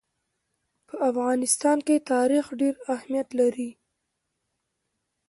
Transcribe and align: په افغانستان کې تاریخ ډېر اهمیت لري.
په 0.87 0.95
افغانستان 1.09 1.77
کې 1.87 2.05
تاریخ 2.13 2.45
ډېر 2.59 2.75
اهمیت 2.93 3.27
لري. 3.39 3.69